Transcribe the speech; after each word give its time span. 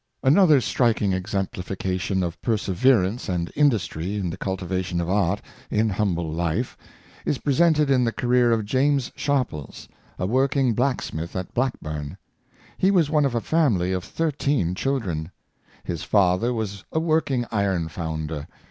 Another 0.23 0.59
striking 0.61 1.13
exemplification 1.13 2.23
of 2.23 2.41
perseverance 2.41 3.29
and 3.29 3.51
industry 3.55 4.15
in 4.15 4.31
the 4.31 4.35
cultivation 4.35 4.99
of 4.99 5.07
art 5.07 5.43
in 5.69 5.89
humble 5.89 6.31
life 6.33 6.75
is 7.23 7.37
pre 7.37 7.53
sented 7.53 7.91
in 7.91 8.03
the 8.03 8.11
career 8.11 8.51
of 8.51 8.65
James 8.65 9.11
Sharpies, 9.15 9.87
a 10.17 10.25
working 10.25 10.73
blacksmith 10.73 11.35
at 11.35 11.53
Blackburn. 11.53 12.17
He 12.79 12.89
was 12.89 13.11
one 13.11 13.25
of 13.25 13.35
a 13.35 13.41
family 13.41 13.91
of 13.91 14.03
thirteen 14.03 14.73
children. 14.73 15.29
His 15.83 16.01
father 16.01 16.51
was 16.51 16.83
a 16.91 16.99
working 16.99 17.45
iron 17.51 17.87
founder. 17.87 18.47